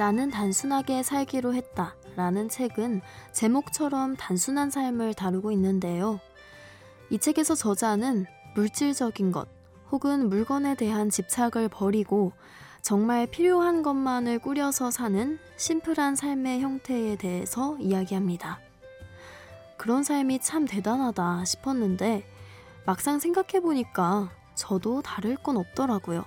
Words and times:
나는 0.00 0.30
단순하게 0.30 1.02
살기로 1.02 1.52
했다. 1.52 1.94
라는 2.16 2.48
책은 2.48 3.02
제목처럼 3.32 4.16
단순한 4.16 4.70
삶을 4.70 5.12
다루고 5.12 5.52
있는데요. 5.52 6.20
이 7.10 7.18
책에서 7.18 7.54
저자는 7.54 8.24
물질적인 8.54 9.30
것 9.30 9.46
혹은 9.90 10.30
물건에 10.30 10.74
대한 10.74 11.10
집착을 11.10 11.68
버리고 11.68 12.32
정말 12.80 13.26
필요한 13.26 13.82
것만을 13.82 14.38
꾸려서 14.38 14.90
사는 14.90 15.38
심플한 15.58 16.16
삶의 16.16 16.62
형태에 16.62 17.16
대해서 17.16 17.76
이야기합니다. 17.78 18.58
그런 19.76 20.02
삶이 20.02 20.38
참 20.38 20.64
대단하다 20.64 21.44
싶었는데 21.44 22.24
막상 22.86 23.18
생각해보니까 23.18 24.30
저도 24.54 25.02
다를 25.02 25.36
건 25.36 25.58
없더라고요. 25.58 26.24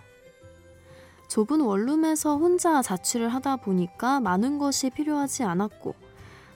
좁은 1.33 1.61
원룸에서 1.61 2.37
혼자 2.37 2.83
자취를 2.83 3.27
하다 3.27 3.55
보니까 3.55 4.19
많은 4.19 4.59
것이 4.59 4.91
필요하지 4.91 5.41
않았고 5.41 5.95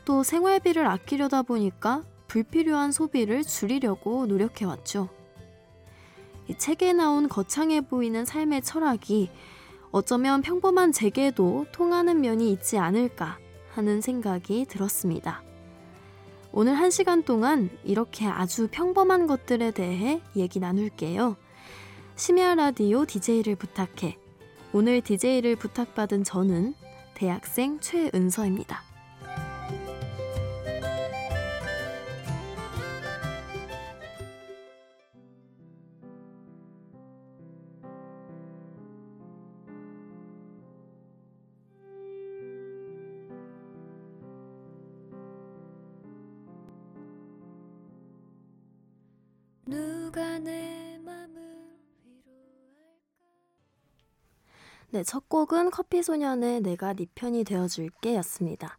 또 0.05 0.21
생활비를 0.21 0.85
아끼려다 0.85 1.41
보니까 1.41 2.03
불필요한 2.27 2.91
소비를 2.91 3.43
줄이려고 3.43 4.27
노력해왔죠. 4.27 5.09
이 6.47 6.55
책에 6.55 6.93
나온 6.93 7.27
거창해 7.27 7.81
보이는 7.81 8.23
삶의 8.23 8.61
철학이 8.61 9.31
어쩌면 9.89 10.43
평범한 10.43 10.91
제게도 10.91 11.65
통하는 11.71 12.21
면이 12.21 12.51
있지 12.51 12.77
않을까 12.77 13.39
하는 13.71 13.99
생각이 13.99 14.67
들었습니다. 14.69 15.41
오늘 16.51 16.75
한 16.75 16.91
시간 16.91 17.23
동안 17.23 17.71
이렇게 17.83 18.27
아주 18.27 18.67
평범한 18.69 19.25
것들에 19.25 19.71
대해 19.71 20.21
얘기 20.35 20.59
나눌게요. 20.59 21.35
심야 22.15 22.53
라디오 22.53 23.07
DJ를 23.07 23.55
부탁해. 23.55 24.26
오늘 24.77 25.01
DJ를 25.01 25.55
부탁받은 25.55 26.23
저는 26.23 26.75
대학생 27.15 27.79
최은서입니다. 27.79 28.86
네, 54.89 55.03
첫 55.03 55.27
곡은 55.27 55.71
커피소년의 55.71 56.61
내가 56.61 56.93
네 56.93 57.07
편이 57.13 57.43
되어줄게 57.43 58.15
였습니다. 58.15 58.77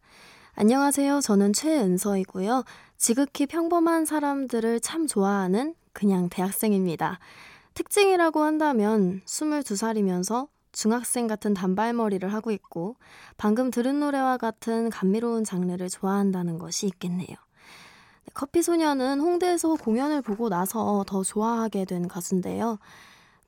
안녕하세요. 0.54 1.20
저는 1.20 1.52
최은서이고요. 1.52 2.64
지극히 2.96 3.44
평범한 3.44 4.06
사람들을 4.06 4.80
참 4.80 5.06
좋아하는 5.06 5.74
그냥 5.92 6.30
대학생입니다. 6.30 7.18
특징이라고 7.74 8.40
한다면 8.40 9.20
22살이면서 9.26 10.48
중학생 10.72 11.26
같은 11.26 11.52
단발머리를 11.52 12.32
하고 12.32 12.52
있고 12.52 12.96
방금 13.36 13.70
들은 13.70 14.00
노래와 14.00 14.38
같은 14.38 14.88
감미로운 14.88 15.44
장르를 15.44 15.90
좋아한다는 15.90 16.58
것이 16.58 16.86
있겠네요. 16.86 17.36
커피 18.32 18.62
소녀는 18.62 19.20
홍대에서 19.20 19.74
공연을 19.74 20.22
보고 20.22 20.48
나서 20.48 21.04
더 21.06 21.22
좋아하게 21.22 21.84
된 21.84 22.08
가수인데요. 22.08 22.78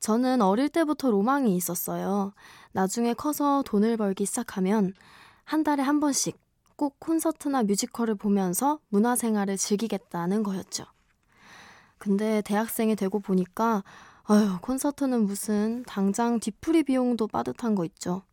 저는 0.01 0.41
어릴 0.41 0.67
때부터 0.67 1.11
로망이 1.11 1.55
있었어요. 1.55 2.33
나중에 2.71 3.13
커서 3.13 3.63
돈을 3.65 3.97
벌기 3.97 4.25
시작하면 4.25 4.93
한 5.43 5.63
달에 5.63 5.83
한 5.83 5.99
번씩 5.99 6.39
꼭 6.75 6.99
콘서트나 6.99 7.61
뮤지컬을 7.63 8.15
보면서 8.15 8.79
문화생활을 8.89 9.57
즐기겠다는 9.57 10.41
거였죠. 10.41 10.85
근데 11.99 12.41
대학생이 12.41 12.95
되고 12.95 13.19
보니까 13.19 13.83
아유, 14.23 14.57
콘서트는 14.61 15.23
무슨 15.25 15.83
당장 15.83 16.39
뒤풀이 16.39 16.81
비용도 16.81 17.27
빠듯한 17.27 17.75
거 17.75 17.85
있죠. 17.85 18.23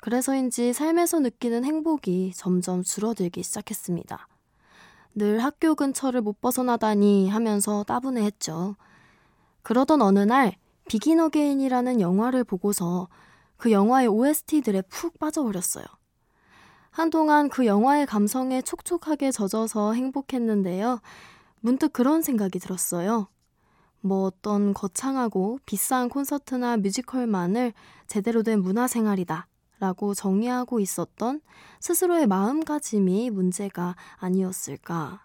그래서인지 0.00 0.72
삶에서 0.72 1.20
느끼는 1.20 1.64
행복이 1.64 2.32
점점 2.34 2.82
줄어들기 2.82 3.44
시작했습니다. 3.44 4.26
늘 5.14 5.44
학교 5.44 5.76
근처를 5.76 6.22
못 6.22 6.40
벗어나다니 6.40 7.28
하면서 7.28 7.84
따분해 7.84 8.24
했죠. 8.24 8.74
그러던 9.62 10.02
어느 10.02 10.20
날 10.20 10.56
비긴 10.88 11.20
어게인이라는 11.20 12.00
영화를 12.00 12.44
보고서 12.44 13.08
그 13.56 13.70
영화의 13.70 14.08
OST들에 14.08 14.82
푹 14.82 15.18
빠져버렸어요. 15.18 15.84
한동안 16.90 17.48
그 17.48 17.66
영화의 17.66 18.06
감성에 18.06 18.62
촉촉하게 18.62 19.30
젖어서 19.30 19.92
행복했는데요. 19.92 21.00
문득 21.60 21.92
그런 21.92 22.22
생각이 22.22 22.58
들었어요. 22.58 23.28
뭐 24.00 24.24
어떤 24.24 24.72
거창하고 24.74 25.58
비싼 25.66 26.08
콘서트나 26.08 26.78
뮤지컬만을 26.78 27.72
제대로 28.06 28.42
된 28.42 28.62
문화생활이다. 28.62 29.46
라고 29.80 30.12
정의하고 30.12 30.80
있었던 30.80 31.40
스스로의 31.78 32.26
마음가짐이 32.26 33.30
문제가 33.30 33.94
아니었을까. 34.16 35.20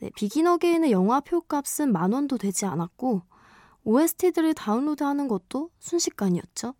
네, 0.00 0.10
비긴 0.14 0.46
어게인의 0.46 0.92
영화 0.92 1.18
표값은 1.18 1.90
만 1.90 2.12
원도 2.12 2.38
되지 2.38 2.66
않았고 2.66 3.22
OST들을 3.88 4.52
다운로드하는 4.52 5.28
것도 5.28 5.70
순식간이었죠. 5.78 6.74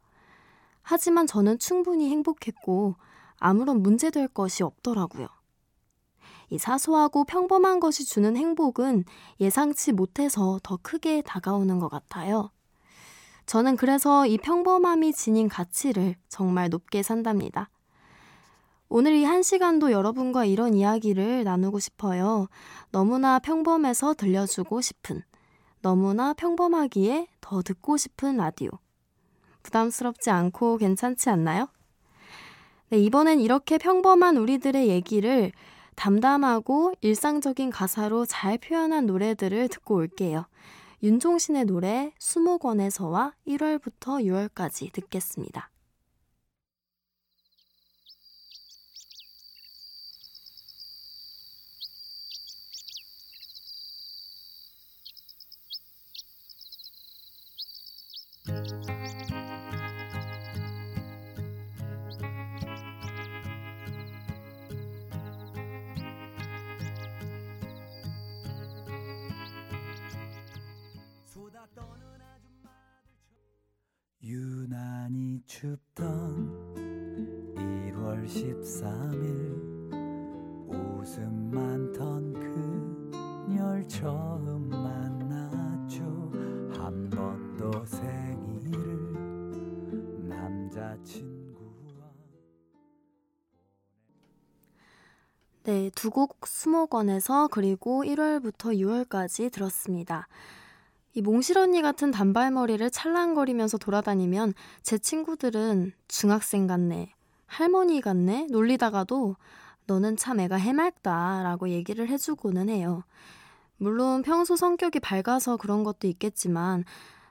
하지만 0.83 1.27
저는 1.27 1.59
충분히 1.59 2.11
행복했고 2.11 2.97
아무런 3.39 3.83
문제될 3.83 4.29
것이 4.29 4.63
없더라고요. 4.63 5.27
이 6.51 6.59
사소하고 6.59 7.25
평범한 7.25 7.81
것이 7.81 8.05
주는 8.05 8.37
행복은 8.37 9.05
예상치 9.41 9.93
못해서 9.93 10.61
더 10.63 10.79
크게 10.83 11.23
다가오는 11.23 11.79
것 11.79 11.89
같아요. 11.89 12.51
저는 13.47 13.77
그래서 13.77 14.27
이 14.27 14.37
평범함이 14.37 15.15
지닌 15.15 15.49
가치를 15.49 16.15
정말 16.29 16.69
높게 16.69 17.03
산답니다. 17.03 17.71
오늘 18.91 19.15
이 19.15 19.25
한 19.25 19.43
시간도 19.43 19.93
여러분과 19.93 20.45
이런 20.45 20.75
이야기를 20.75 21.45
나누고 21.45 21.79
싶어요. 21.79 22.49
너무나 22.91 23.39
평범해서 23.39 24.13
들려주고 24.13 24.83
싶은, 24.83 25.23
너무나 25.83 26.33
평범하기에 26.33 27.29
더 27.41 27.63
듣고 27.63 27.97
싶은 27.97 28.37
라디오. 28.37 28.71
부담스럽지 29.63 30.31
않고 30.31 30.79
괜찮지 30.79 31.31
않나요? 31.31 31.69
네, 32.91 32.99
이번엔 32.99 33.41
이렇게 33.41 33.79
평범한 33.79 34.37
우리들의 34.37 34.89
얘기를 34.89 35.53
담담하고 35.95 36.95
일상적인 37.01 37.71
가사로 37.71 38.25
잘 38.25 38.57
표현한 38.57 39.07
노래들을 39.07 39.69
듣고 39.69 39.97
올게요. 39.97 40.47
윤종신의 41.03 41.67
노래 41.67 42.13
수목원에서와 42.19 43.35
1월부터 43.47 44.25
6월까지 44.25 44.93
듣겠습니다. 44.93 45.71
유난히 74.29 75.41
춥던 75.47 76.75
1월 77.57 78.27
13일 78.27 79.89
웃음 80.69 81.51
많던 81.51 82.35
그녀를 83.47 83.89
처음 83.89 84.69
만났죠 84.69 86.05
한 86.75 87.09
번도 87.09 87.87
생일을 87.87 89.15
남자친구와 90.29 92.13
네, 95.63 95.91
두 95.95 96.11
곡 96.11 96.47
수목원에서 96.47 97.49
그리고 97.49 98.05
1월부터 98.05 98.77
6월까지 98.79 99.51
들었습니다. 99.51 100.29
이 101.19 101.21
몽실 101.21 101.59
언니 101.59 101.83
같은 101.83 102.13
단발머리를 102.13 102.89
찰랑거리면서 102.93 103.77
돌아다니면 103.77 104.55
제 104.83 104.99
친구들은 104.99 105.91
중학생 106.07 106.69
같네, 106.69 107.13
할머니 107.45 108.01
같네 108.01 108.47
놀리다가도 108.53 109.35
너는 109.87 110.17
참 110.17 110.39
애가 110.39 110.55
해맑다 110.55 111.43
라고 111.43 111.71
얘기를 111.71 112.09
해주고는 112.09 112.69
해요. 112.69 113.03
물론 113.79 114.23
평소 114.23 114.55
성격이 114.55 115.01
밝아서 115.01 115.57
그런 115.57 115.83
것도 115.83 116.07
있겠지만 116.07 116.85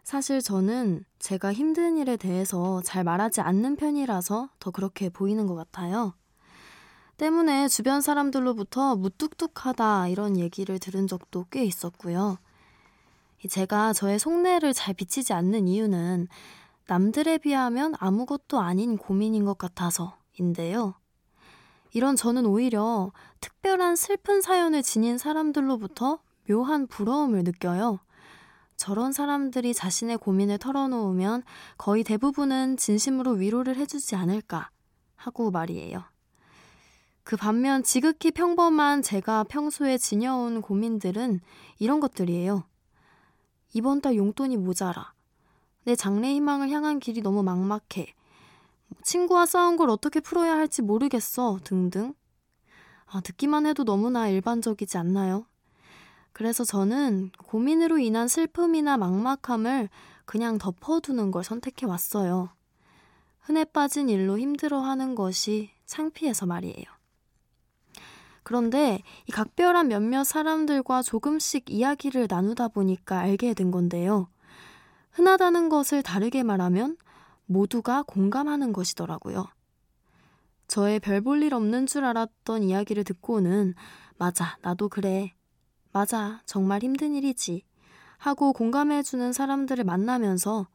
사실 0.03 0.41
저는 0.41 1.05
제가 1.19 1.53
힘든 1.53 1.95
일에 1.95 2.17
대해서 2.17 2.81
잘 2.83 3.05
말하지 3.05 3.39
않는 3.39 3.77
편이라서 3.77 4.49
더 4.59 4.71
그렇게 4.71 5.07
보이는 5.07 5.47
것 5.47 5.55
같아요. 5.55 6.13
때문에 7.15 7.69
주변 7.69 8.01
사람들로부터 8.01 8.97
무뚝뚝하다 8.97 10.09
이런 10.09 10.35
얘기를 10.35 10.77
들은 10.77 11.07
적도 11.07 11.45
꽤 11.49 11.63
있었고요. 11.63 12.37
제가 13.47 13.94
저의 13.94 14.19
속내를 14.19 14.73
잘 14.73 14.94
비치지 14.94 15.33
않는 15.33 15.67
이유는 15.67 16.27
남들에 16.88 17.38
비하면 17.38 17.94
아무것도 17.99 18.59
아닌 18.59 18.97
고민인 18.97 19.45
것 19.45 19.57
같아서인데요. 19.57 20.95
이런 21.94 22.15
저는 22.15 22.45
오히려 22.45 23.11
특별한 23.41 23.95
슬픈 23.95 24.41
사연을 24.41 24.83
지닌 24.83 25.17
사람들로부터 25.17 26.19
묘한 26.49 26.88
부러움을 26.88 27.44
느껴요. 27.44 27.99
저런 28.75 29.11
사람들이 29.11 29.73
자신의 29.73 30.17
고민을 30.19 30.59
털어놓으면 30.59 31.44
거의 31.77 32.03
대부분은 32.03 32.77
진심으로 32.77 33.31
위로를 33.31 33.75
해주지 33.75 34.15
않을까 34.15 34.69
하고 35.15 35.51
말이에요. 35.51 36.03
그 37.23 37.35
반면 37.35 37.83
지극히 37.83 38.31
평범한 38.31 39.01
제가 39.01 39.44
평소에 39.45 39.97
지녀온 39.97 40.61
고민들은 40.61 41.41
이런 41.79 41.99
것들이에요. 41.99 42.63
이번 43.77 44.01
달 44.01 44.15
용돈이 44.15 44.57
모자라. 44.57 45.13
내 45.83 45.95
장래 45.95 46.33
희망을 46.33 46.71
향한 46.71 46.97
길이 47.00 47.21
너무 47.21 47.44
막막해. 47.44 48.12
친구와 49.03 49.45
싸운 49.45 49.77
걸 49.77 49.91
어떻게 49.91 50.19
풀어야 50.19 50.57
할지 50.57 50.81
모르겠어. 50.81 51.59
등등. 51.63 52.15
아, 53.06 53.21
듣기만 53.21 53.68
해도 53.68 53.83
너무나 53.83 54.29
일반적이지 54.29 54.97
않나요? 54.97 55.45
그래서 56.33 56.63
저는 56.63 57.29
고민으로 57.45 58.00
인한 58.00 58.27
슬픔이나 58.27 58.97
막막함을 58.97 59.89
그냥 60.25 60.57
덮어두는 60.57 61.30
걸 61.30 61.44
선택해 61.44 61.85
왔어요. 61.85 62.50
흔해 63.41 63.63
빠진 63.65 64.09
일로 64.09 64.39
힘들어하는 64.39 65.13
것이 65.13 65.69
창피해서 65.85 66.47
말이에요. 66.47 66.96
그런데 68.47 69.03
이 69.25 69.33
각별한 69.33 69.89
몇몇 69.89 70.23
사람들과 70.23 71.01
조금씩 71.01 71.69
이야기를 71.69 72.27
나누다 72.29 72.69
보니까 72.69 73.19
알게 73.19 73.53
된 73.53 73.71
건데요. 73.71 74.29
흔하다는 75.11 75.67
것을 75.67 76.01
다르게 76.01 76.44
말하면 76.44 76.95
모두가 77.45 78.03
공감하는 78.03 78.71
것이더라고요. 78.71 79.47
저의 80.69 81.01
별 81.01 81.21
볼 81.21 81.44
일 81.44 81.53
없는 81.53 81.88
줄 81.88 82.05
알았던 82.05 82.63
이야기를 82.63 83.03
듣고는 83.03 83.73
맞아, 84.17 84.57
나도 84.61 84.88
그래. 84.88 85.33
맞아, 85.91 86.41
정말 86.45 86.83
힘든 86.83 87.15
일이지. 87.15 87.65
하고 88.17 88.53
공감해주는 88.53 89.33
사람들을 89.33 89.83
만나면서 89.83 90.67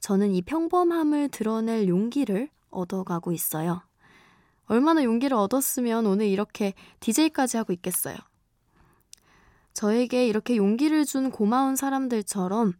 저는 0.00 0.34
이 0.34 0.42
평범함을 0.42 1.28
드러낼 1.28 1.86
용기를 1.86 2.48
얻어가고 2.70 3.30
있어요. 3.30 3.82
얼마나 4.66 5.04
용기를 5.04 5.36
얻었으면 5.36 6.06
오늘 6.06 6.26
이렇게 6.26 6.74
DJ까지 7.00 7.56
하고 7.56 7.72
있겠어요. 7.72 8.16
저에게 9.72 10.26
이렇게 10.26 10.56
용기를 10.56 11.04
준 11.04 11.30
고마운 11.30 11.76
사람들처럼 11.76 12.74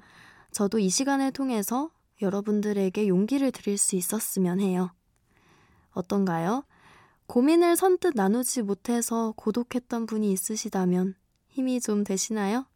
저도 0.52 0.78
이 0.78 0.88
시간을 0.88 1.32
통해서 1.32 1.90
여러분들에게 2.22 3.08
용기를 3.08 3.50
드릴 3.50 3.76
수 3.76 3.96
있었으면 3.96 4.60
해요. 4.60 4.92
어떤가요? 5.90 6.64
고민을 7.26 7.76
선뜻 7.76 8.14
나누지 8.14 8.62
못해서 8.62 9.32
고독했던 9.36 10.06
분이 10.06 10.30
있으시다면 10.32 11.14
힘이 11.48 11.80
좀 11.80 12.04
되시나요? 12.04 12.66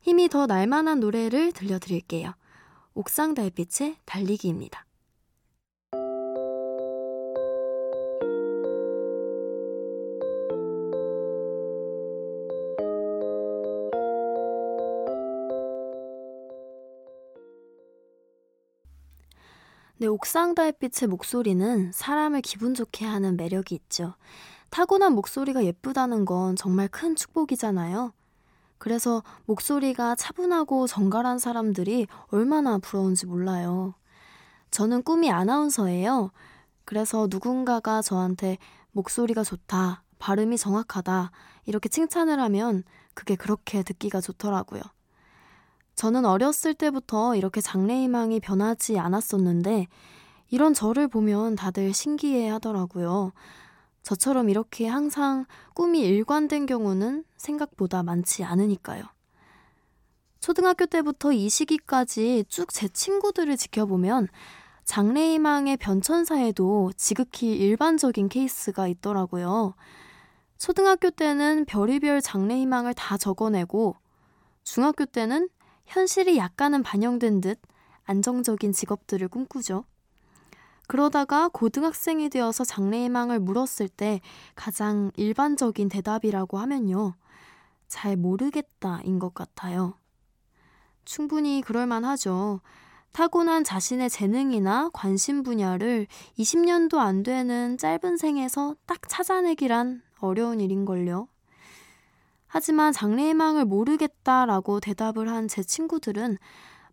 힘이 0.00 0.28
더 0.28 0.46
날만한 0.46 1.00
노래를 1.00 1.52
들려드릴게요. 1.52 2.34
옥상 2.94 3.34
달빛의 3.34 3.96
달리기입니다. 4.04 4.84
네, 19.96 20.08
옥상 20.08 20.56
달빛의 20.56 21.08
목소리는 21.08 21.92
사람을 21.92 22.40
기분 22.40 22.74
좋게 22.74 23.04
하는 23.04 23.36
매력이 23.36 23.76
있죠. 23.76 24.14
타고난 24.70 25.12
목소리가 25.14 25.64
예쁘다는 25.64 26.24
건 26.24 26.56
정말 26.56 26.88
큰 26.88 27.14
축복이잖아요. 27.14 28.12
그래서 28.78 29.22
목소리가 29.46 30.16
차분하고 30.16 30.88
정갈한 30.88 31.38
사람들이 31.38 32.08
얼마나 32.26 32.78
부러운지 32.78 33.26
몰라요. 33.26 33.94
저는 34.72 35.04
꿈이 35.04 35.30
아나운서예요. 35.30 36.32
그래서 36.84 37.28
누군가가 37.30 38.02
저한테 38.02 38.58
목소리가 38.90 39.44
좋다, 39.44 40.02
발음이 40.18 40.58
정확하다, 40.58 41.30
이렇게 41.66 41.88
칭찬을 41.88 42.40
하면 42.40 42.82
그게 43.14 43.36
그렇게 43.36 43.84
듣기가 43.84 44.20
좋더라고요. 44.20 44.82
저는 45.94 46.24
어렸을 46.24 46.74
때부터 46.74 47.36
이렇게 47.36 47.60
장래희망이 47.60 48.40
변하지 48.40 48.98
않았었는데, 48.98 49.86
이런 50.50 50.74
저를 50.74 51.08
보면 51.08 51.56
다들 51.56 51.92
신기해 51.92 52.48
하더라고요. 52.48 53.32
저처럼 54.02 54.50
이렇게 54.50 54.86
항상 54.86 55.46
꿈이 55.74 56.00
일관된 56.00 56.66
경우는 56.66 57.24
생각보다 57.36 58.02
많지 58.02 58.44
않으니까요. 58.44 59.02
초등학교 60.40 60.84
때부터 60.84 61.32
이 61.32 61.48
시기까지 61.48 62.44
쭉 62.48 62.70
제 62.70 62.86
친구들을 62.88 63.56
지켜보면 63.56 64.28
장래희망의 64.84 65.78
변천사에도 65.78 66.92
지극히 66.96 67.56
일반적인 67.56 68.28
케이스가 68.28 68.86
있더라고요. 68.88 69.74
초등학교 70.58 71.10
때는 71.10 71.64
별의별 71.64 72.20
장래희망을 72.20 72.92
다 72.92 73.16
적어내고 73.16 73.96
중학교 74.62 75.06
때는 75.06 75.48
현실이 75.86 76.36
약간은 76.36 76.82
반영된 76.82 77.40
듯 77.40 77.60
안정적인 78.04 78.72
직업들을 78.72 79.28
꿈꾸죠. 79.28 79.84
그러다가 80.86 81.48
고등학생이 81.48 82.28
되어서 82.28 82.64
장래희망을 82.64 83.40
물었을 83.40 83.88
때 83.88 84.20
가장 84.54 85.10
일반적인 85.16 85.88
대답이라고 85.88 86.58
하면요. 86.58 87.14
잘 87.88 88.16
모르겠다인 88.16 89.18
것 89.18 89.34
같아요. 89.34 89.94
충분히 91.04 91.62
그럴만 91.62 92.04
하죠. 92.04 92.60
타고난 93.12 93.62
자신의 93.62 94.10
재능이나 94.10 94.90
관심 94.92 95.42
분야를 95.42 96.08
20년도 96.38 96.98
안 96.98 97.22
되는 97.22 97.78
짧은 97.78 98.16
생에서 98.16 98.74
딱 98.86 99.08
찾아내기란 99.08 100.02
어려운 100.18 100.60
일인걸요. 100.60 101.28
하지만 102.54 102.92
장래희망을 102.92 103.64
모르겠다라고 103.64 104.78
대답을 104.78 105.28
한 105.28 105.48
제 105.48 105.64
친구들은 105.64 106.38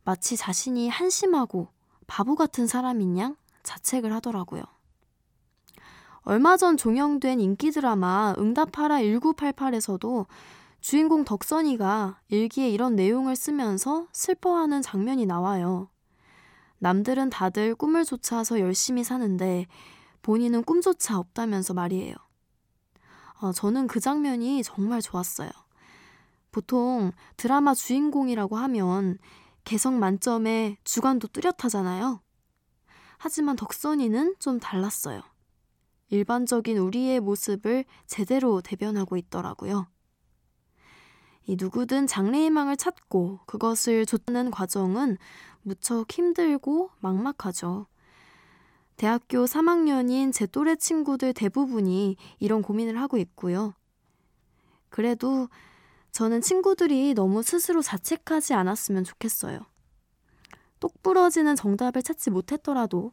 마치 0.03 0.35
자신이 0.35 0.89
한심하고 0.89 1.67
바보 2.07 2.35
같은 2.35 2.65
사람인 2.65 3.19
양 3.19 3.35
자책을 3.61 4.11
하더라고요. 4.11 4.63
얼마 6.23 6.57
전 6.57 6.77
종영된 6.77 7.39
인기 7.39 7.69
드라마 7.69 8.33
응답하라 8.39 9.01
1988에서도 9.01 10.25
주인공 10.79 11.23
덕선이가 11.25 12.19
일기에 12.29 12.67
이런 12.67 12.95
내용을 12.95 13.35
쓰면서 13.35 14.07
슬퍼하는 14.13 14.81
장면이 14.81 15.27
나와요. 15.27 15.89
남들은 16.79 17.29
다들 17.29 17.75
꿈을 17.75 18.03
쫓아서 18.03 18.59
열심히 18.59 19.03
사는데 19.03 19.67
본인은 20.23 20.63
꿈조차 20.63 21.19
없다면서 21.19 21.75
말이에요. 21.75 22.15
아, 23.41 23.51
저는 23.51 23.87
그 23.87 23.99
장면이 23.99 24.61
정말 24.61 25.01
좋았어요. 25.01 25.49
보통 26.51 27.11
드라마 27.37 27.73
주인공이라고 27.73 28.55
하면 28.55 29.17
개성 29.63 29.99
만점에 29.99 30.77
주관도 30.83 31.27
뚜렷하잖아요. 31.29 32.21
하지만 33.17 33.55
덕선이는 33.55 34.35
좀 34.39 34.59
달랐어요. 34.59 35.21
일반적인 36.09 36.77
우리의 36.77 37.19
모습을 37.19 37.85
제대로 38.05 38.61
대변하고 38.61 39.17
있더라고요. 39.17 39.87
이 41.47 41.55
누구든 41.59 42.05
장래희망을 42.05 42.77
찾고 42.77 43.39
그것을 43.47 44.05
좇는 44.05 44.51
과정은 44.51 45.17
무척 45.63 46.11
힘들고 46.11 46.91
막막하죠. 46.99 47.87
대학교 49.01 49.45
3학년인 49.45 50.31
제 50.31 50.45
또래 50.45 50.75
친구들 50.75 51.33
대부분이 51.33 52.17
이런 52.37 52.61
고민을 52.61 53.01
하고 53.01 53.17
있고요. 53.17 53.73
그래도 54.89 55.49
저는 56.11 56.41
친구들이 56.41 57.15
너무 57.15 57.41
스스로 57.41 57.81
자책하지 57.81 58.53
않았으면 58.53 59.03
좋겠어요. 59.03 59.65
똑 60.79 61.01
부러지는 61.01 61.55
정답을 61.55 62.03
찾지 62.03 62.29
못했더라도 62.29 63.11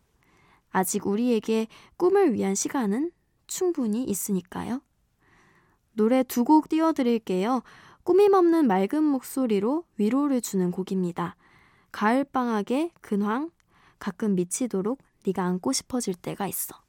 아직 0.73 1.07
우리에게 1.07 1.69
꿈을 1.97 2.35
위한 2.35 2.55
시간은 2.55 3.11
충분히 3.47 4.05
있으니까요. 4.05 4.83
노래 5.95 6.23
두 6.23 6.45
곡 6.45 6.69
띄워드릴게요. 6.69 7.63
꾸밈 8.03 8.35
없는 8.35 8.67
맑은 8.67 9.03
목소리로 9.03 9.85
위로를 9.97 10.43
주는 10.43 10.71
곡입니다. 10.71 11.35
가을방학의 11.93 12.91
근황, 13.01 13.51
가끔 13.99 14.35
미치도록 14.35 15.08
네가 15.27 15.45
안고 15.45 15.73
싶어질 15.73 16.15
때가 16.15 16.47
있어. 16.47 16.81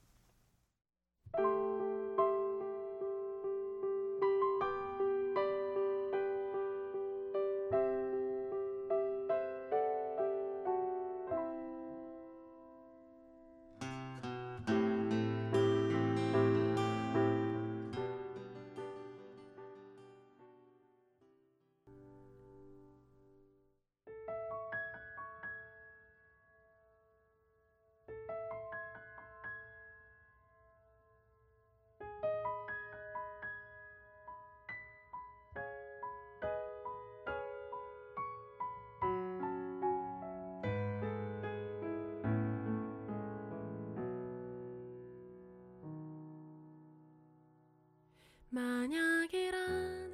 만약이라는 48.59 50.11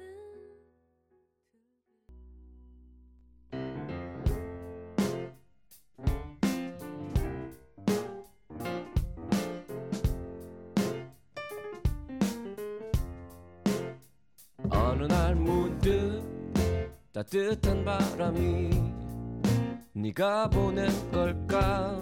어느 14.70 15.02
날 15.06 15.34
문득 15.34 16.22
따뜻한 17.12 17.84
바람이 17.84 18.70
네가 19.92 20.50
보낸 20.50 20.88
걸까? 21.10 22.00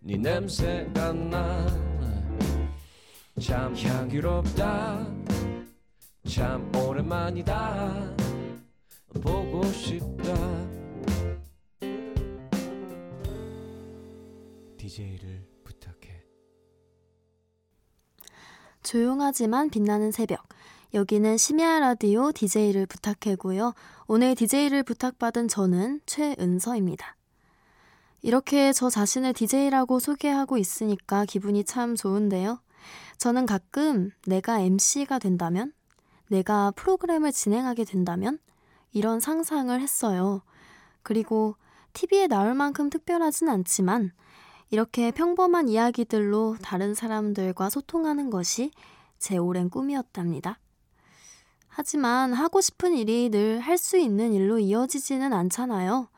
네 0.00 0.18
냄새가 0.18 1.14
나 1.14 1.84
참 3.40 3.76
향기롭다 3.76 5.23
참 6.34 6.68
오랜만이다 6.74 8.16
보고 9.22 9.64
싶다 9.66 10.34
DJ를 14.76 15.46
부탁해 15.62 16.24
조용하지만 18.82 19.70
빛나는 19.70 20.10
새벽 20.10 20.48
여기는 20.92 21.36
심야 21.36 21.78
라디오 21.78 22.32
DJ를 22.32 22.86
부탁해고요. 22.86 23.72
오늘 24.08 24.34
DJ를 24.34 24.82
부탁받은 24.82 25.46
저는 25.46 26.00
최은서입니다. 26.04 27.16
이렇게 28.22 28.72
저 28.72 28.90
자신을 28.90 29.34
DJ라고 29.34 30.00
소개하고 30.00 30.58
있으니까 30.58 31.26
기분이 31.26 31.62
참 31.62 31.94
좋은데요. 31.94 32.58
저는 33.18 33.46
가끔 33.46 34.10
내가 34.26 34.58
MC가 34.58 35.20
된다면 35.20 35.72
내가 36.28 36.70
프로그램을 36.72 37.32
진행하게 37.32 37.84
된다면 37.84 38.38
이런 38.92 39.20
상상을 39.20 39.78
했어요. 39.80 40.42
그리고 41.02 41.56
TV에 41.92 42.26
나올 42.26 42.54
만큼 42.54 42.90
특별하진 42.90 43.48
않지만 43.48 44.12
이렇게 44.70 45.10
평범한 45.10 45.68
이야기들로 45.68 46.56
다른 46.62 46.94
사람들과 46.94 47.70
소통하는 47.70 48.30
것이 48.30 48.70
제 49.18 49.36
오랜 49.36 49.68
꿈이었답니다. 49.70 50.58
하지만 51.68 52.32
하고 52.32 52.60
싶은 52.60 52.94
일이 52.94 53.30
늘 53.30 53.60
할 53.60 53.78
수 53.78 53.98
있는 53.98 54.32
일로 54.32 54.58
이어지지는 54.58 55.32
않잖아요. 55.32 56.08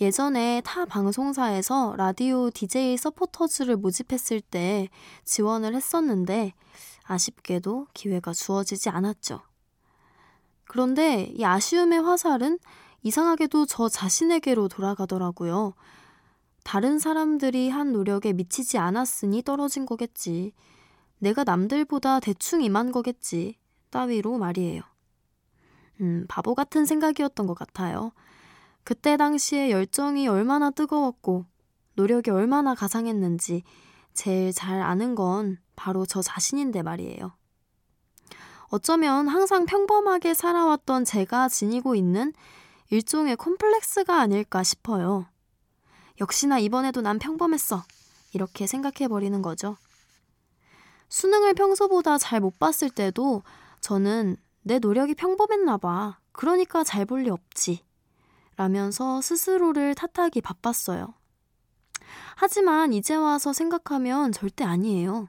예전에 0.00 0.60
타 0.64 0.84
방송사에서 0.84 1.94
라디오 1.96 2.50
DJ 2.50 2.96
서포터즈를 2.98 3.76
모집했을 3.76 4.40
때 4.40 4.88
지원을 5.24 5.74
했었는데 5.74 6.52
아쉽게도 7.06 7.88
기회가 7.94 8.32
주어지지 8.32 8.88
않았죠. 8.90 9.40
그런데 10.64 11.32
이 11.34 11.44
아쉬움의 11.44 12.02
화살은 12.02 12.58
이상하게도 13.02 13.66
저 13.66 13.88
자신에게로 13.88 14.68
돌아가더라고요. 14.68 15.74
다른 16.64 16.98
사람들이 16.98 17.68
한 17.70 17.92
노력에 17.92 18.32
미치지 18.32 18.78
않았으니 18.78 19.42
떨어진 19.42 19.86
거겠지. 19.86 20.52
내가 21.18 21.44
남들보다 21.44 22.18
대충 22.18 22.62
임한 22.62 22.90
거겠지. 22.90 23.56
따위로 23.90 24.38
말이에요. 24.38 24.82
음, 26.00 26.26
바보 26.28 26.54
같은 26.54 26.84
생각이었던 26.84 27.46
것 27.46 27.54
같아요. 27.54 28.12
그때 28.82 29.16
당시에 29.16 29.70
열정이 29.70 30.28
얼마나 30.28 30.70
뜨거웠고, 30.70 31.46
노력이 31.94 32.30
얼마나 32.30 32.74
가상했는지 32.74 33.62
제일 34.12 34.52
잘 34.52 34.82
아는 34.82 35.14
건 35.14 35.58
바로 35.76 36.06
저 36.06 36.22
자신인데 36.22 36.82
말이에요. 36.82 37.32
어쩌면 38.68 39.28
항상 39.28 39.64
평범하게 39.64 40.34
살아왔던 40.34 41.04
제가 41.04 41.48
지니고 41.48 41.94
있는 41.94 42.32
일종의 42.90 43.36
콤플렉스가 43.36 44.18
아닐까 44.18 44.62
싶어요. 44.62 45.26
역시나 46.20 46.58
이번에도 46.58 47.00
난 47.00 47.18
평범했어. 47.18 47.84
이렇게 48.32 48.66
생각해버리는 48.66 49.40
거죠. 49.42 49.76
수능을 51.08 51.54
평소보다 51.54 52.18
잘 52.18 52.40
못 52.40 52.58
봤을 52.58 52.90
때도 52.90 53.42
저는 53.80 54.36
내 54.62 54.78
노력이 54.78 55.14
평범했나 55.14 55.76
봐. 55.76 56.18
그러니까 56.32 56.82
잘 56.82 57.06
볼 57.06 57.22
리 57.22 57.30
없지. 57.30 57.84
라면서 58.56 59.20
스스로를 59.20 59.94
탓하기 59.94 60.40
바빴어요. 60.40 61.14
하지만 62.36 62.92
이제 62.92 63.14
와서 63.14 63.52
생각하면 63.52 64.32
절대 64.32 64.64
아니에요. 64.64 65.28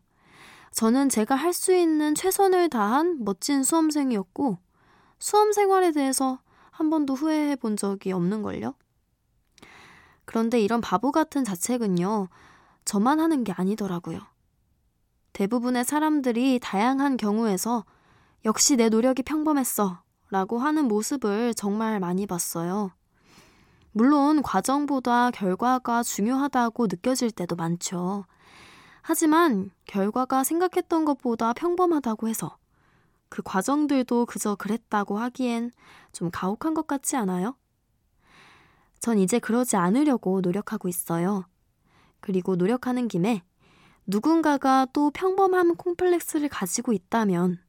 저는 0.77 1.09
제가 1.09 1.33
할 1.33 1.53
수 1.53 1.73
있는 1.73 2.13
최선을 2.13 2.69
다한 2.69 3.23
멋진 3.25 3.63
수험생이었고, 3.63 4.59
수험 5.17 5.51
생활에 5.51 5.91
대해서 5.91 6.39
한 6.69 6.91
번도 6.91 7.15
후회해 7.15 7.55
본 7.55 7.75
적이 7.75 8.11
없는걸요? 8.11 8.75
그런데 10.25 10.61
이런 10.61 10.79
바보 10.79 11.11
같은 11.11 11.43
자책은요, 11.43 12.27
저만 12.85 13.19
하는 13.19 13.43
게 13.43 13.53
아니더라고요. 13.53 14.19
대부분의 15.33 15.83
사람들이 15.83 16.59
다양한 16.61 17.17
경우에서 17.17 17.83
역시 18.45 18.75
내 18.75 18.89
노력이 18.89 19.23
평범했어 19.23 20.03
라고 20.29 20.59
하는 20.59 20.87
모습을 20.87 21.55
정말 21.55 21.99
많이 21.99 22.27
봤어요. 22.27 22.91
물론 23.93 24.43
과정보다 24.43 25.31
결과가 25.31 26.03
중요하다고 26.03 26.85
느껴질 26.85 27.31
때도 27.31 27.55
많죠. 27.55 28.25
하지만 29.09 29.71
결과가 29.85 30.43
생각했던 30.43 31.05
것보다 31.05 31.53
평범하다고 31.53 32.27
해서 32.27 32.57
그 33.29 33.41
과정들도 33.41 34.25
그저 34.25 34.55
그랬다고 34.55 35.17
하기엔 35.17 35.71
좀 36.11 36.29
가혹한 36.29 36.73
것 36.73 36.87
같지 36.87 37.15
않아요? 37.15 37.55
전 38.99 39.17
이제 39.17 39.39
그러지 39.39 39.77
않으려고 39.77 40.41
노력하고 40.41 40.89
있어요. 40.89 41.45
그리고 42.19 42.57
노력하는 42.57 43.07
김에 43.07 43.43
누군가가 44.07 44.85
또 44.91 45.09
평범함 45.11 45.77
콤플렉스를 45.77 46.49
가지고 46.49 46.91
있다면 46.91 47.59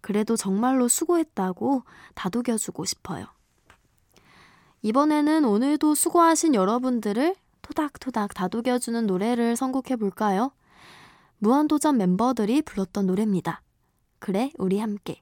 그래도 0.00 0.36
정말로 0.36 0.88
수고했다고 0.88 1.82
다독여주고 2.14 2.86
싶어요. 2.86 3.26
이번에는 4.80 5.44
오늘도 5.44 5.94
수고하신 5.94 6.54
여러분들을 6.54 7.36
토닥토닥 7.60 8.32
다독여주는 8.32 9.06
노래를 9.06 9.54
선곡해 9.54 9.96
볼까요? 9.96 10.50
무한도전 11.44 11.96
멤버들이 11.96 12.62
불렀던 12.62 13.08
노래입니다. 13.08 13.62
그래, 14.20 14.52
우리 14.58 14.78
함께. 14.78 15.20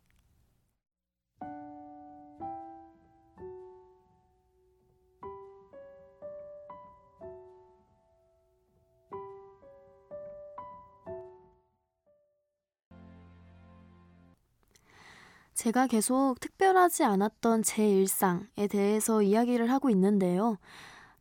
제가 15.55 15.87
계속 15.87 16.39
특별하지 16.39 17.03
않았던 17.05 17.63
제 17.63 17.89
일상에 17.89 18.67
대해서 18.69 19.23
이야기를 19.23 19.71
하고 19.71 19.89
있는데요. 19.89 20.59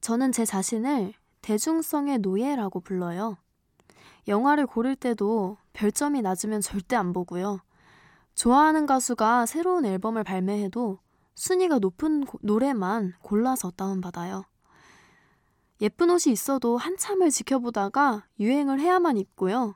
저는 0.01 0.33
제 0.33 0.43
자신을 0.43 1.13
대중성의 1.41 2.17
노예라고 2.19 2.81
불러요. 2.81 3.37
영화를 4.27 4.67
고를 4.67 4.95
때도 4.95 5.57
별점이 5.73 6.21
낮으면 6.21 6.61
절대 6.61 6.95
안 6.95 7.13
보고요. 7.13 7.61
좋아하는 8.35 8.85
가수가 8.85 9.45
새로운 9.45 9.85
앨범을 9.85 10.23
발매해도 10.23 10.99
순위가 11.35 11.79
높은 11.79 12.25
고, 12.25 12.37
노래만 12.41 13.13
골라서 13.21 13.71
다운받아요. 13.71 14.45
예쁜 15.81 16.09
옷이 16.09 16.33
있어도 16.33 16.77
한참을 16.77 17.31
지켜보다가 17.31 18.25
유행을 18.39 18.79
해야만 18.79 19.17
입고요. 19.17 19.75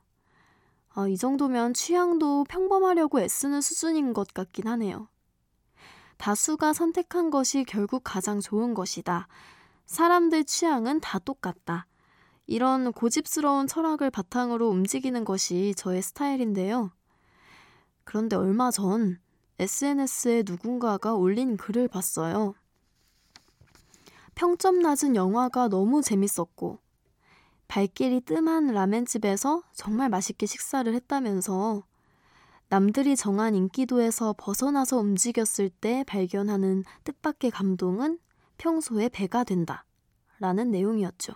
아, 0.95 1.07
이 1.07 1.17
정도면 1.17 1.73
취향도 1.73 2.43
평범하려고 2.45 3.21
애쓰는 3.21 3.62
수준인 3.62 4.13
것 4.13 4.33
같긴 4.33 4.67
하네요. 4.67 5.07
다수가 6.17 6.73
선택한 6.73 7.31
것이 7.31 7.63
결국 7.63 8.01
가장 8.03 8.39
좋은 8.39 8.73
것이다. 8.73 9.27
사람들 9.85 10.43
취향은 10.45 11.00
다 11.00 11.19
똑같다. 11.19 11.88
이런 12.45 12.91
고집스러운 12.91 13.67
철학을 13.67 14.09
바탕으로 14.09 14.69
움직이는 14.69 15.23
것이 15.23 15.73
저의 15.77 16.01
스타일인데요. 16.01 16.91
그런데 18.03 18.35
얼마 18.35 18.69
전 18.69 19.19
SNS에 19.59 20.43
누군가가 20.45 21.13
올린 21.13 21.55
글을 21.55 21.88
봤어요. 21.88 22.53
평점 24.35 24.79
낮은 24.79 25.15
영화가 25.15 25.69
너무 25.69 26.01
재밌었고, 26.01 26.79
발길이 27.67 28.21
뜸한 28.21 28.67
라멘집에서 28.67 29.63
정말 29.73 30.09
맛있게 30.09 30.45
식사를 30.45 30.91
했다면서 30.93 31.83
남들이 32.67 33.15
정한 33.15 33.55
인기도에서 33.55 34.33
벗어나서 34.38 34.97
움직였을 34.97 35.69
때 35.69 36.03
발견하는 36.07 36.83
뜻밖의 37.03 37.51
감동은 37.51 38.19
평소에 38.57 39.09
배가 39.09 39.43
된다. 39.43 39.85
라는 40.39 40.71
내용이었죠. 40.71 41.33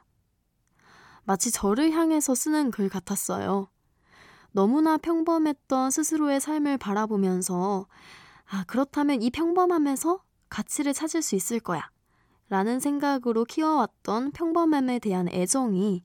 마치 1.27 1.51
저를 1.51 1.91
향해서 1.91 2.35
쓰는 2.35 2.71
글 2.71 2.87
같았어요. 2.87 3.67
너무나 4.53 4.95
평범했던 4.95 5.91
스스로의 5.91 6.39
삶을 6.39 6.77
바라보면서, 6.77 7.85
아, 8.45 8.63
그렇다면 8.65 9.21
이 9.21 9.29
평범함에서 9.29 10.23
가치를 10.47 10.93
찾을 10.93 11.21
수 11.21 11.35
있을 11.35 11.59
거야. 11.59 11.91
라는 12.47 12.79
생각으로 12.79 13.43
키워왔던 13.43 14.31
평범함에 14.31 14.99
대한 14.99 15.27
애정이 15.27 16.01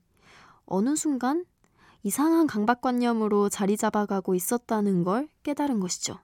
어느 0.65 0.97
순간 0.97 1.45
이상한 2.03 2.45
강박관념으로 2.45 3.47
자리 3.47 3.77
잡아가고 3.77 4.35
있었다는 4.35 5.05
걸 5.05 5.29
깨달은 5.43 5.79
것이죠. 5.79 6.19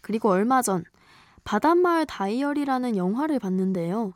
그리고 0.00 0.30
얼마 0.30 0.62
전 0.62 0.82
바닷마을 1.44 2.06
다이어리라는 2.06 2.96
영화를 2.96 3.38
봤는데요. 3.38 4.14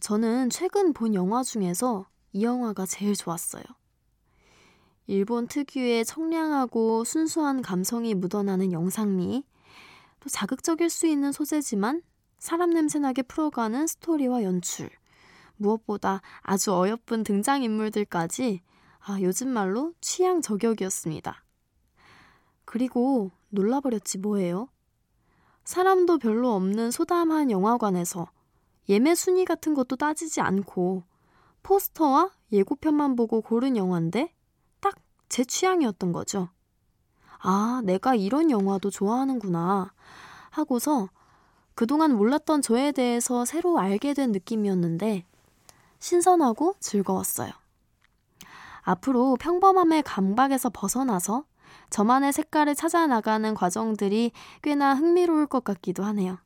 저는 0.00 0.48
최근 0.48 0.94
본 0.94 1.14
영화 1.14 1.42
중에서 1.42 2.06
이 2.34 2.42
영화가 2.42 2.84
제일 2.84 3.14
좋았어요. 3.14 3.62
일본 5.06 5.46
특유의 5.46 6.04
청량하고 6.04 7.04
순수한 7.04 7.62
감성이 7.62 8.12
묻어나는 8.14 8.72
영상미, 8.72 9.44
또 10.18 10.28
자극적일 10.28 10.90
수 10.90 11.06
있는 11.06 11.30
소재지만 11.30 12.02
사람 12.38 12.70
냄새나게 12.70 13.22
풀어가는 13.22 13.86
스토리와 13.86 14.42
연출, 14.42 14.90
무엇보다 15.56 16.22
아주 16.40 16.74
어여쁜 16.74 17.22
등장인물들까지 17.22 18.62
아, 19.06 19.18
요즘 19.20 19.48
말로 19.48 19.92
취향 20.00 20.40
저격이었습니다. 20.42 21.44
그리고 22.64 23.30
놀라버렸지 23.50 24.18
뭐예요? 24.18 24.68
사람도 25.64 26.18
별로 26.18 26.52
없는 26.54 26.90
소담한 26.90 27.52
영화관에서 27.52 28.28
예매 28.88 29.14
순위 29.14 29.44
같은 29.44 29.72
것도 29.72 29.94
따지지 29.94 30.40
않고 30.40 31.04
포스터와 31.64 32.30
예고편만 32.52 33.16
보고 33.16 33.40
고른 33.40 33.76
영화인데 33.76 34.32
딱 34.80 34.94
제 35.34 35.44
취향이었던 35.44 36.12
거죠. 36.12 36.48
아, 37.40 37.82
내가 37.84 38.14
이런 38.14 38.52
영화도 38.52 38.90
좋아하는구나 38.90 39.92
하고서 40.50 41.08
그동안 41.74 42.16
몰랐던 42.16 42.62
저에 42.62 42.92
대해서 42.92 43.44
새로 43.44 43.80
알게 43.80 44.14
된 44.14 44.30
느낌이었는데 44.30 45.26
신선하고 45.98 46.76
즐거웠어요. 46.78 47.50
앞으로 48.82 49.36
평범함의 49.40 50.04
강박에서 50.04 50.70
벗어나서 50.72 51.44
저만의 51.90 52.32
색깔을 52.32 52.76
찾아 52.76 53.08
나가는 53.08 53.54
과정들이 53.54 54.30
꽤나 54.62 54.94
흥미로울 54.94 55.48
것 55.48 55.64
같기도 55.64 56.04
하네요. 56.04 56.38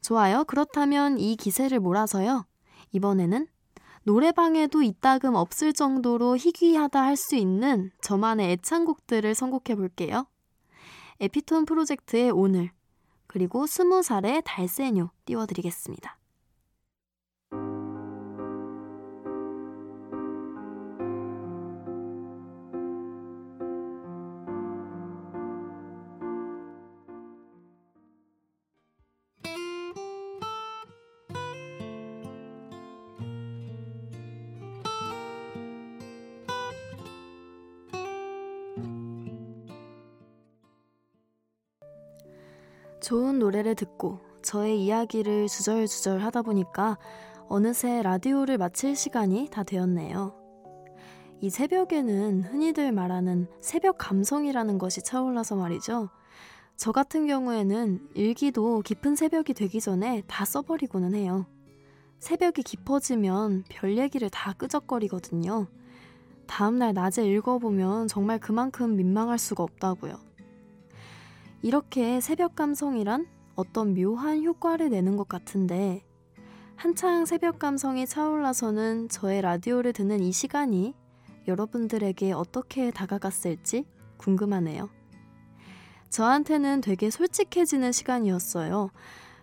좋아요. 0.00 0.42
그렇다면 0.44 1.20
이 1.20 1.36
기세를 1.36 1.78
몰아서요. 1.78 2.44
이번에는 2.90 3.46
노래방에도 4.04 4.82
이따금 4.82 5.34
없을 5.34 5.72
정도로 5.72 6.36
희귀하다 6.36 7.00
할 7.00 7.16
수 7.16 7.36
있는 7.36 7.90
저만의 8.02 8.50
애창곡들을 8.52 9.34
선곡해 9.34 9.76
볼게요. 9.76 10.26
에피톤 11.20 11.66
프로젝트의 11.66 12.30
오늘, 12.30 12.72
그리고 13.28 13.66
스무 13.66 14.02
살의 14.02 14.42
달세뇨 14.44 15.10
띄워드리겠습니다. 15.24 16.18
좋은 43.02 43.40
노래를 43.40 43.74
듣고 43.74 44.20
저의 44.42 44.82
이야기를 44.84 45.48
주절주절 45.48 46.20
하다 46.20 46.42
보니까 46.42 46.98
어느새 47.48 48.00
라디오를 48.00 48.58
마칠 48.58 48.94
시간이 48.94 49.48
다 49.50 49.64
되었네요. 49.64 50.32
이 51.40 51.50
새벽에는 51.50 52.44
흔히들 52.44 52.92
말하는 52.92 53.48
새벽 53.60 53.98
감성이라는 53.98 54.78
것이 54.78 55.02
차올라서 55.02 55.56
말이죠. 55.56 56.10
저 56.76 56.92
같은 56.92 57.26
경우에는 57.26 58.08
일기도 58.14 58.80
깊은 58.82 59.16
새벽이 59.16 59.52
되기 59.54 59.80
전에 59.80 60.22
다 60.28 60.44
써버리고는 60.44 61.14
해요. 61.14 61.46
새벽이 62.20 62.62
깊어지면 62.64 63.64
별 63.68 63.98
얘기를 63.98 64.30
다 64.30 64.52
끄적거리거든요. 64.52 65.66
다음날 66.46 66.94
낮에 66.94 67.26
읽어보면 67.26 68.06
정말 68.06 68.38
그만큼 68.38 68.94
민망할 68.94 69.38
수가 69.38 69.64
없다고요. 69.64 70.31
이렇게 71.62 72.20
새벽 72.20 72.56
감성이란 72.56 73.26
어떤 73.54 73.94
묘한 73.94 74.42
효과를 74.42 74.90
내는 74.90 75.16
것 75.16 75.28
같은데 75.28 76.02
한창 76.74 77.24
새벽 77.24 77.60
감성이 77.60 78.04
차올라서는 78.04 79.08
저의 79.08 79.42
라디오를 79.42 79.92
듣는 79.92 80.20
이 80.20 80.32
시간이 80.32 80.94
여러분들에게 81.46 82.32
어떻게 82.32 82.90
다가갔을지 82.90 83.84
궁금하네요. 84.16 84.90
저한테는 86.10 86.80
되게 86.80 87.10
솔직해지는 87.10 87.92
시간이었어요. 87.92 88.90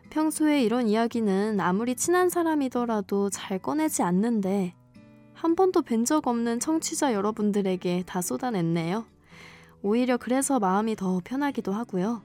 평소에 0.10 0.62
이런 0.62 0.88
이야기는 0.88 1.60
아무리 1.62 1.96
친한 1.96 2.30
사람이더라도 2.30 3.30
잘 3.30 3.60
꺼내지 3.60 4.04
않는데 4.04 4.76
한 5.34 5.56
번도 5.56 5.84
뵌 5.84 6.04
적 6.04 6.28
없는 6.28 6.60
청취자 6.60 7.14
여러분들에게 7.14 8.04
다 8.06 8.22
쏟아냈네요. 8.22 9.06
오히려 9.82 10.18
그래서 10.18 10.60
마음이 10.60 10.96
더 10.96 11.22
편하기도 11.24 11.72
하고요. 11.72 12.22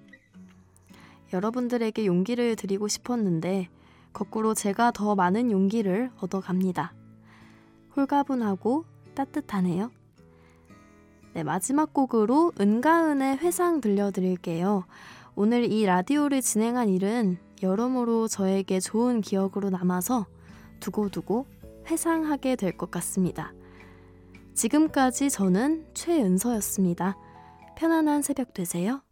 여러분들에게 1.33 2.07
용기를 2.07 2.57
드리고 2.57 2.89
싶었는데 2.89 3.69
거꾸로 4.13 4.55
제가 4.55 4.93
더 4.93 5.15
많은 5.15 5.51
용기를 5.51 6.11
얻어갑니다. 6.21 6.95
홀가분하고 7.97 8.85
따뜻하네요. 9.15 9.91
네, 11.35 11.43
마지막 11.43 11.93
곡으로 11.93 12.53
은가은의 12.61 13.39
회상 13.39 13.81
들려드릴게요. 13.81 14.85
오늘 15.35 15.65
이 15.65 15.85
라디오를 15.85 16.41
진행한 16.43 16.89
일은 16.89 17.39
여러모로 17.63 18.29
저에게 18.29 18.79
좋은 18.79 19.21
기억으로 19.21 19.71
남아서 19.71 20.27
두고두고 20.79 21.47
회상하게 21.89 22.57
될 22.57 22.77
것 22.77 22.91
같습니다. 22.93 23.53
지금까지 24.55 25.31
저는 25.31 25.87
최은서였습니다. 25.95 27.17
편안한 27.75 28.23
새벽 28.23 28.55
되세요. 28.55 29.04